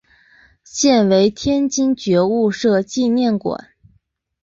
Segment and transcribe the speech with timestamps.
[0.63, 3.69] 现为天津觉悟社纪念馆。